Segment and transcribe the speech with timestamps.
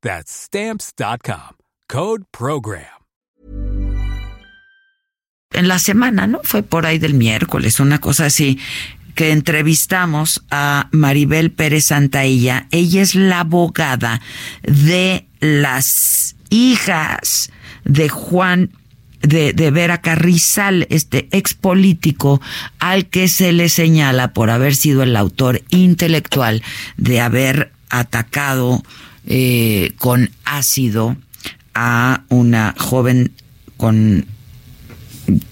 [0.00, 1.56] That's Stamps.com.
[1.88, 2.84] Code Program.
[5.50, 6.40] En la semana, ¿no?
[6.44, 8.60] Fue por ahí del miércoles, una cosa así,
[9.16, 12.68] que entrevistamos a Maribel Pérez Santaella.
[12.70, 14.20] Ella es la abogada
[14.62, 17.50] de las hijas
[17.84, 18.70] de Juan
[19.22, 22.40] de, de, Vera Carrizal, este ex político
[22.78, 26.62] al que se le señala por haber sido el autor intelectual
[26.96, 28.84] de haber atacado
[29.28, 31.16] eh, con ácido
[31.74, 33.30] a una joven
[33.76, 34.26] con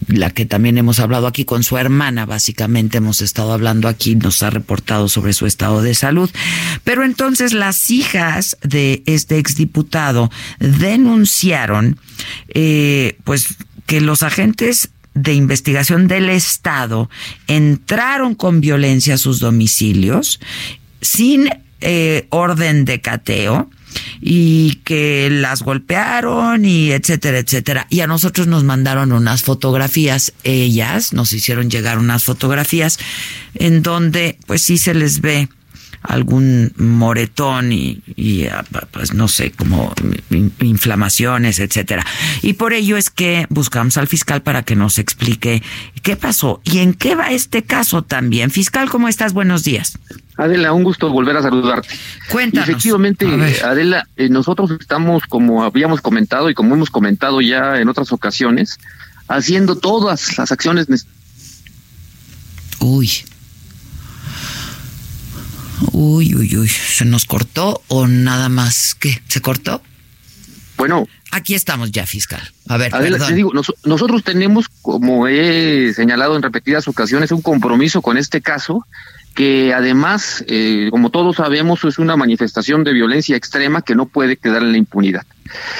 [0.09, 4.43] la que también hemos hablado aquí con su hermana, básicamente hemos estado hablando aquí, nos
[4.43, 6.31] ha reportado sobre su estado de salud.
[6.85, 12.01] Pero entonces las hijas de este exdiputado denunciaron,
[12.49, 17.11] eh, pues, que los agentes de investigación del Estado
[17.47, 20.41] entraron con violencia a sus domicilios
[21.01, 21.49] sin
[21.81, 23.71] eh, orden de cateo
[24.21, 27.87] y que las golpearon y etcétera, etcétera.
[27.91, 32.99] Y a nosotros nos mandaron unas fotografías, ellas nos hicieron llegar unas fotografías
[33.55, 35.49] en donde pues sí se les ve
[36.03, 39.93] algún moretón y, y, ah, pues no sé, como
[40.61, 42.05] inflamaciones, etcétera.
[42.43, 45.62] Y por ello es que buscamos al fiscal para que nos explique
[46.03, 48.51] qué pasó y en qué va este caso también.
[48.51, 49.33] Fiscal, ¿cómo estás?
[49.33, 49.99] Buenos días.
[50.37, 51.89] Adela, un gusto volver a saludarte.
[52.31, 52.69] Cuéntanos.
[52.69, 53.27] Efectivamente,
[53.65, 58.79] Adela, eh, nosotros estamos, como habíamos comentado y como hemos comentado ya en otras ocasiones,
[59.29, 60.87] haciendo todas las acciones.
[62.81, 63.11] Uy.
[65.92, 66.69] Uy, uy, uy.
[66.69, 68.94] ¿Se nos cortó o nada más?
[68.94, 69.20] ¿Qué?
[69.28, 69.82] ¿Se cortó?
[70.76, 71.06] Bueno.
[71.32, 72.41] Aquí estamos ya, fiscal.
[72.69, 73.28] A ver, Adela, perdón.
[73.28, 78.41] te digo, nos, nosotros tenemos, como he señalado en repetidas ocasiones, un compromiso con este
[78.41, 78.87] caso
[79.34, 84.38] que además, eh, como todos sabemos, es una manifestación de violencia extrema que no puede
[84.38, 85.26] quedar en la impunidad.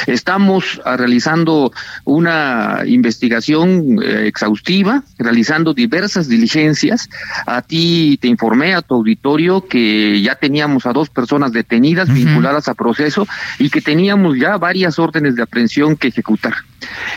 [0.07, 1.73] Estamos ah, realizando
[2.05, 7.09] una investigación eh, exhaustiva, realizando diversas diligencias.
[7.47, 12.13] A ti te informé, a tu auditorio, que ya teníamos a dos personas detenidas, uh
[12.13, 12.25] -huh.
[12.25, 13.27] vinculadas a proceso,
[13.59, 16.55] y que teníamos ya varias órdenes de aprehensión que ejecutar.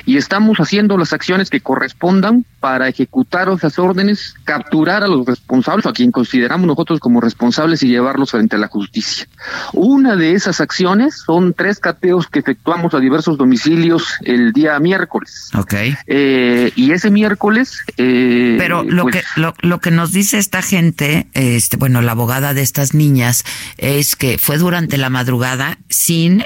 [0.05, 5.85] Y estamos haciendo las acciones que correspondan para ejecutar esas órdenes, capturar a los responsables,
[5.85, 9.27] a quien consideramos nosotros como responsables y llevarlos frente a la justicia.
[9.73, 15.49] Una de esas acciones son tres cateos que efectuamos a diversos domicilios el día miércoles.
[15.57, 15.73] Ok.
[16.07, 17.79] Eh, y ese miércoles.
[17.97, 22.11] Eh, Pero lo, pues, que, lo, lo, que nos dice esta gente, este, bueno, la
[22.11, 23.43] abogada de estas niñas,
[23.77, 26.43] es que fue durante la madrugada sin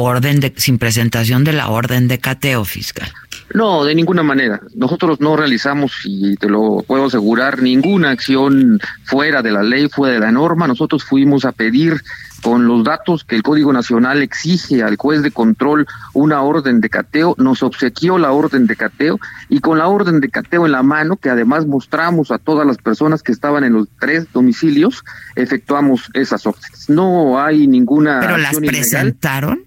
[0.00, 3.12] orden de, sin presentación de la orden de cateo fiscal.
[3.52, 4.60] No, de ninguna manera.
[4.74, 10.14] Nosotros no realizamos, y te lo puedo asegurar, ninguna acción fuera de la ley, fuera
[10.14, 10.68] de la norma.
[10.68, 12.00] Nosotros fuimos a pedir
[12.42, 16.88] con los datos que el Código Nacional exige al juez de control una orden de
[16.88, 20.82] cateo, nos obsequió la orden de cateo y con la orden de cateo en la
[20.82, 25.04] mano, que además mostramos a todas las personas que estaban en los tres domicilios,
[25.36, 26.88] efectuamos esas órdenes.
[26.88, 28.20] No hay ninguna...
[28.20, 29.64] ¿Pero las presentaron?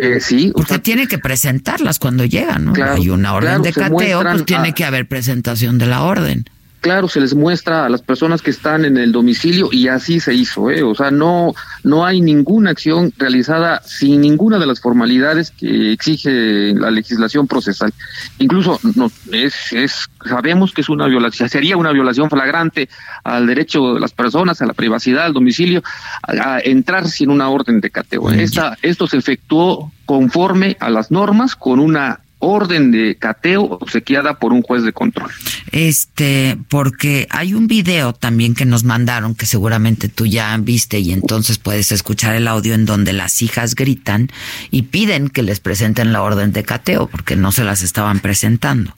[0.00, 0.52] Eh, sí.
[0.66, 2.72] Sea, tiene que presentarlas cuando llegan, ¿no?
[2.72, 4.72] Claro, Hay una orden claro, de cateo, pues tiene a...
[4.72, 6.44] que haber presentación de la orden
[6.80, 10.34] claro se les muestra a las personas que están en el domicilio y así se
[10.34, 10.82] hizo, ¿eh?
[10.82, 11.54] o sea, no
[11.84, 17.92] no hay ninguna acción realizada sin ninguna de las formalidades que exige la legislación procesal.
[18.38, 22.88] Incluso no, es, es sabemos que es una violación, sería una violación flagrante
[23.24, 25.82] al derecho de las personas, a la privacidad, al domicilio,
[26.22, 28.30] a, a entrar sin una orden de cateo.
[28.30, 34.52] Esta, esto se efectuó conforme a las normas con una orden de cateo obsequiada por
[34.52, 35.30] un juez de control.
[35.72, 41.12] Este, porque hay un video también que nos mandaron que seguramente tú ya viste y
[41.12, 44.30] entonces puedes escuchar el audio en donde las hijas gritan
[44.70, 48.94] y piden que les presenten la orden de cateo porque no se las estaban presentando.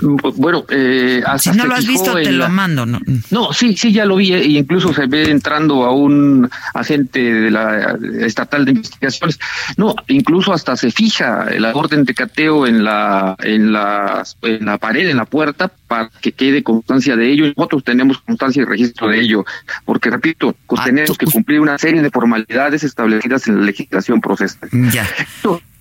[0.00, 2.86] Bueno, eh, si no lo has visto, te lo mando.
[2.86, 3.00] ¿no?
[3.30, 4.32] no, sí, sí, ya lo vi.
[4.32, 9.38] e incluso se ve entrando a un agente de la estatal de investigaciones.
[9.76, 14.78] No, incluso hasta se fija la orden de cateo en la, en la, en la
[14.78, 17.46] pared, en la puerta, para que quede constancia de ello.
[17.56, 19.44] Nosotros tenemos constancia y registro de ello,
[19.84, 24.20] porque repito, pues, ah, tenemos que cumplir una serie de formalidades establecidas en la legislación
[24.20, 24.68] procesal.
[24.92, 25.06] Ya.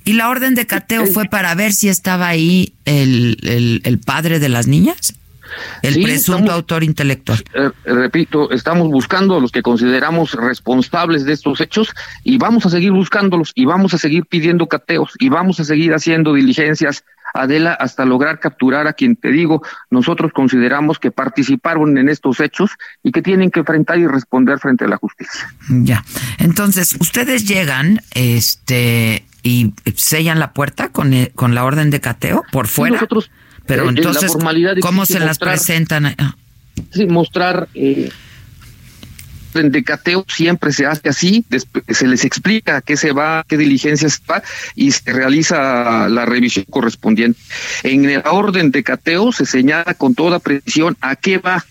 [0.09, 3.37] ¿Y la orden de cateo fue para ver si estaba ahí el,
[3.83, 5.13] el, padre de las niñas?
[5.83, 7.43] El presunto autor intelectual.
[7.53, 12.71] Eh, repito, estamos buscando a los que consideramos responsables de estos hechos y vamos a
[12.71, 17.03] seguir buscándolos y vamos a seguir pidiendo cateos y vamos a seguir haciendo diligencias,
[17.35, 19.61] Adela, hasta lograr capturar a quien te digo,
[19.91, 22.71] nosotros consideramos que participaron en estos hechos
[23.03, 25.53] y que tienen que enfrentar y responder frente a la justicia.
[25.69, 26.03] Ya.
[26.39, 32.43] Entonces, ustedes llegan, este, y sellan la puerta con, eh, con la orden de cateo
[32.51, 32.95] por fuera.
[32.95, 33.31] Nosotros,
[33.65, 34.31] Pero eh, entonces,
[34.81, 36.05] ¿cómo se las presentan?
[36.17, 36.35] Ah.
[36.91, 38.09] Sí, mostrar eh,
[39.53, 41.45] de cateo siempre se hace así,
[41.87, 44.43] se les explica qué se va, qué diligencias va
[44.75, 47.39] y se realiza la revisión correspondiente.
[47.83, 51.65] En la orden de cateo se señala con toda precisión a qué va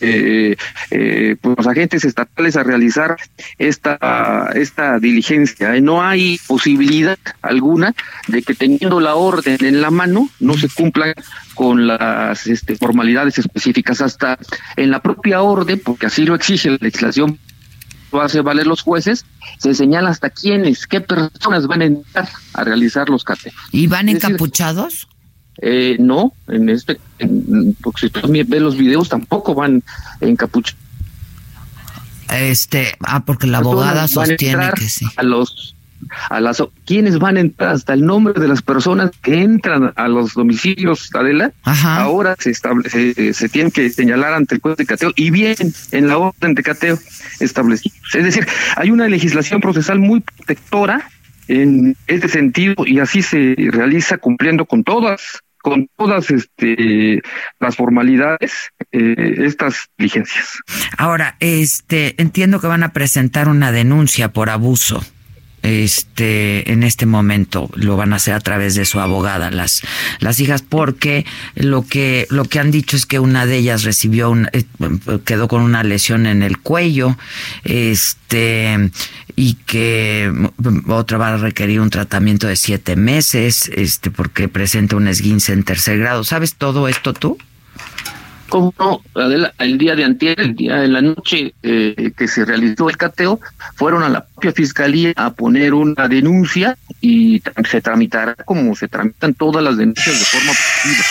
[0.00, 0.56] eh,
[0.90, 3.16] eh, pues los agentes estatales a realizar
[3.58, 5.80] esta, esta diligencia.
[5.80, 7.94] No hay posibilidad alguna
[8.28, 11.14] de que teniendo la orden en la mano no se cumplan
[11.54, 14.38] con las este, formalidades específicas hasta
[14.76, 17.38] en la propia orden, porque así lo exige la legislación,
[18.12, 19.24] lo hace valer los jueces,
[19.58, 23.54] se señala hasta quiénes, qué personas van a entrar a realizar los cateos.
[23.70, 25.08] ¿Y van encapuchados?
[25.60, 26.98] eh, no, en este,
[27.82, 29.82] porque si tú ves los videos tampoco van
[30.20, 30.80] encapuchados.
[32.30, 35.06] Este, ah, porque la abogada sostiene que sí.
[35.16, 35.74] A los
[36.30, 40.08] a las quienes van a entrar hasta el nombre de las personas que entran a
[40.08, 41.52] los domicilios Adela.
[41.64, 45.56] Ahora se, establece, se tienen que señalar ante el juez de cateo y bien
[45.90, 46.98] en la orden de cateo
[47.40, 51.08] establecidos es decir hay una legislación procesal muy protectora
[51.48, 57.22] en este sentido y así se realiza cumpliendo con todas con todas este
[57.60, 58.52] las formalidades
[58.90, 60.58] eh, estas diligencias.
[60.98, 65.04] Ahora, este entiendo que van a presentar una denuncia por abuso
[65.62, 69.82] este en este momento lo van a hacer a través de su abogada las
[70.20, 71.24] las hijas porque
[71.54, 74.64] lo que lo que han dicho es que una de ellas recibió un eh,
[75.24, 77.16] quedó con una lesión en el cuello
[77.64, 78.90] este
[79.36, 80.32] y que
[80.88, 85.62] otra va a requerir un tratamiento de siete meses este porque presenta un esguince en
[85.62, 86.24] tercer grado.
[86.24, 87.38] Sabes todo esto tú
[88.52, 92.98] como el día de antier, el día de la noche eh, que se realizó el
[92.98, 93.40] cateo,
[93.76, 99.32] fueron a la propia fiscalía a poner una denuncia y se tramitará como se tramitan
[99.32, 101.04] todas las denuncias de forma positiva.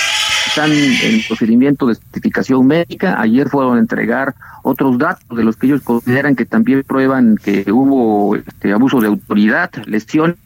[0.45, 3.19] Están en procedimiento de certificación médica.
[3.19, 7.65] Ayer fueron a entregar otros datos de los que ellos consideran que también prueban que
[7.71, 10.37] hubo este, abuso de autoridad, lesión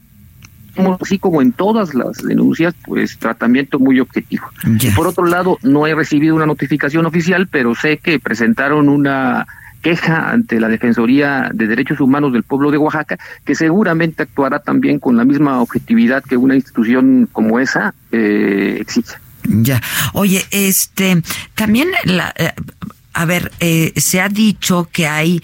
[1.01, 4.47] así como en todas las denuncias, pues tratamiento muy objetivo.
[4.95, 9.45] Por otro lado, no he recibido una notificación oficial, pero sé que presentaron una
[9.81, 14.97] queja ante la Defensoría de Derechos Humanos del Pueblo de Oaxaca, que seguramente actuará también
[14.97, 19.15] con la misma objetividad que una institución como esa eh, exige.
[19.47, 19.81] Ya.
[20.13, 21.21] Oye, este,
[21.53, 22.53] también la, eh,
[23.15, 25.41] a ver, eh, se ha dicho que hay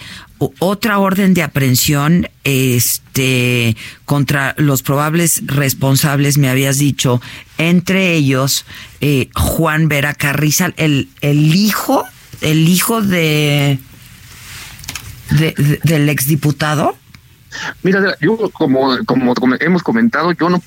[0.59, 7.21] otra orden de aprehensión este contra los probables responsables me habías dicho
[7.59, 8.65] entre ellos
[9.01, 12.03] eh, Juan Vera Carrizal el el hijo
[12.41, 13.77] el hijo de,
[15.29, 16.97] de, del exdiputado.
[17.83, 20.61] Mira yo como, como hemos comentado yo no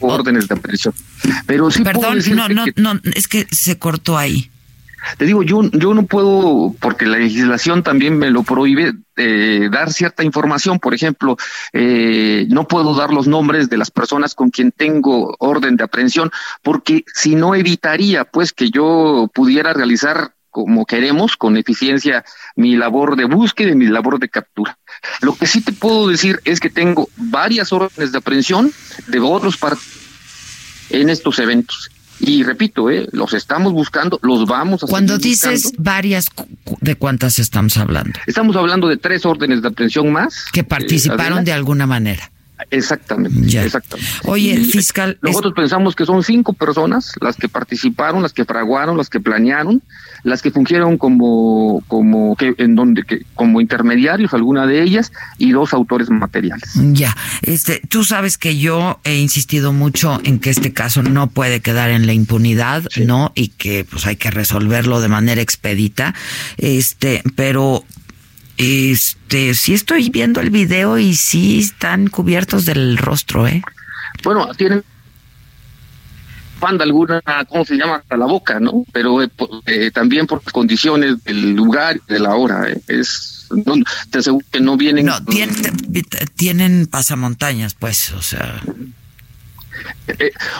[0.00, 0.94] órdenes de aprehensión
[1.46, 4.50] pero sí perdón no no no es que se cortó ahí
[5.18, 9.92] te digo, yo, yo no puedo, porque la legislación también me lo prohíbe, eh, dar
[9.92, 10.78] cierta información.
[10.78, 11.36] Por ejemplo,
[11.72, 16.30] eh, no puedo dar los nombres de las personas con quien tengo orden de aprehensión,
[16.62, 23.16] porque si no evitaría, pues, que yo pudiera realizar como queremos, con eficiencia, mi labor
[23.16, 24.76] de búsqueda y mi labor de captura.
[25.22, 28.70] Lo que sí te puedo decir es que tengo varias órdenes de aprehensión
[29.06, 30.02] de otros partidos
[30.90, 36.28] en estos eventos y repito, eh, los estamos buscando, los vamos a Cuando dices varias,
[36.80, 38.18] ¿de cuántas estamos hablando?
[38.26, 40.46] Estamos hablando de tres órdenes de aprehensión más.
[40.52, 42.30] Que participaron de alguna manera.
[42.72, 44.10] Exactamente, exactamente.
[44.24, 45.18] Oye, fiscal.
[45.20, 49.82] Nosotros pensamos que son cinco personas las que participaron, las que fraguaron, las que planearon,
[50.22, 55.52] las que fungieron como, como que, en donde, que, como intermediarios, alguna de ellas, y
[55.52, 56.70] dos autores materiales.
[56.74, 61.60] Ya, este, tú sabes que yo he insistido mucho en que este caso no puede
[61.60, 63.32] quedar en la impunidad, ¿no?
[63.34, 66.14] Y que pues hay que resolverlo de manera expedita.
[66.56, 67.84] Este, pero
[68.62, 73.62] este, sí estoy viendo el video y sí están cubiertos del rostro, ¿eh?
[74.22, 74.84] Bueno, tienen
[76.62, 77.96] banda alguna, ¿cómo se llama?
[77.96, 78.84] Hasta la boca, ¿no?
[78.92, 79.28] Pero eh,
[79.66, 82.70] eh, también por las condiciones del lugar y de la hora.
[82.70, 82.80] ¿eh?
[82.86, 83.74] Es, no,
[84.10, 85.06] te aseguro que no vienen.
[85.06, 85.56] No, tienen,
[86.36, 88.62] tienen pasamontañas, pues, o sea.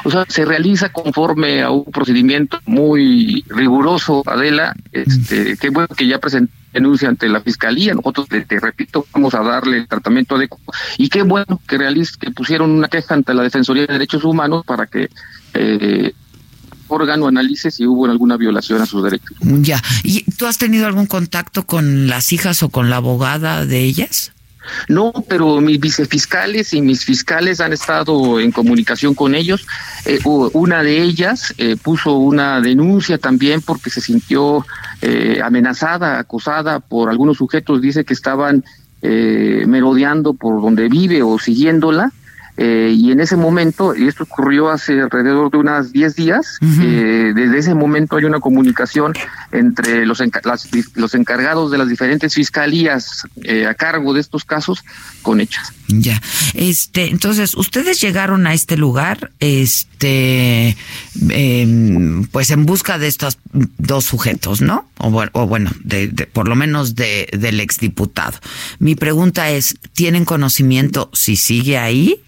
[0.04, 4.74] o sea, se realiza conforme a un procedimiento muy riguroso, Adela.
[4.90, 7.94] Este, qué bueno que ya presenté denuncia ante la fiscalía.
[7.94, 10.64] Nosotros, te, repito, vamos a darle el tratamiento adecuado.
[10.98, 14.64] Y qué bueno que, realiz, que pusieron una queja ante la Defensoría de Derechos Humanos
[14.66, 15.10] para que
[15.54, 16.12] eh,
[16.88, 19.36] órgano analice si hubo alguna violación a sus derechos.
[19.40, 19.82] Ya.
[20.02, 24.32] ¿Y tú has tenido algún contacto con las hijas o con la abogada de ellas?
[24.88, 29.66] No, pero mis vicefiscales y mis fiscales han estado en comunicación con ellos.
[30.04, 34.64] Eh, una de ellas eh, puso una denuncia también porque se sintió
[35.00, 38.64] eh, amenazada, acosada por algunos sujetos, dice que estaban
[39.04, 42.12] merodeando por donde vive o siguiéndola
[42.58, 47.32] eh, y en ese momento, y esto ocurrió hace alrededor de unas 10 días, eh,
[47.34, 49.14] desde ese momento hay una comunicación
[49.52, 50.22] entre los,
[50.94, 54.84] los encargados de las diferentes fiscalías eh, a cargo de estos casos
[55.22, 55.72] con hechas.
[55.88, 56.20] Ya,
[56.52, 60.76] este, entonces, ustedes llegaron a este lugar, este,
[61.30, 63.38] em, pues en busca de estos
[63.78, 64.88] dos sujetos, ¿no?
[64.98, 65.10] O,
[65.46, 68.38] bueno, de, por lo menos de, del exdiputado.
[68.78, 72.20] Mi pregunta es, ¿tienen conocimiento si sigue ahí?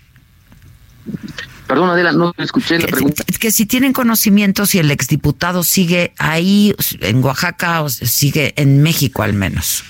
[1.67, 3.25] Perdón, Adela, no escuché la pregunta.
[3.41, 9.23] Que si tienen conocimiento si el exdiputado sigue ahí en Oaxaca o sigue en México
[9.23, 9.83] al menos.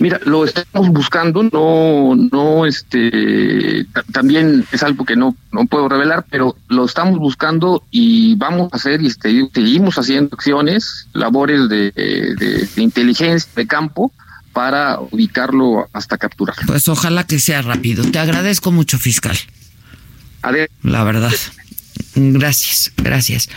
[0.00, 6.24] Mira, lo estamos buscando, no, no, este, también es algo que no, no puedo revelar,
[6.30, 11.90] pero lo estamos buscando y vamos a hacer y este, seguimos haciendo acciones, labores de,
[11.90, 14.12] de inteligencia de campo
[14.52, 16.62] para ubicarlo hasta capturarlo.
[16.68, 18.04] Pues ojalá que sea rápido.
[18.04, 19.36] Te agradezco mucho, fiscal.
[20.82, 21.32] La verdad.
[22.14, 23.48] Gracias, gracias.